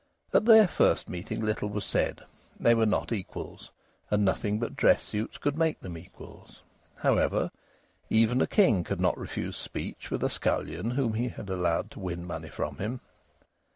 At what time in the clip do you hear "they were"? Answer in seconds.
2.59-2.87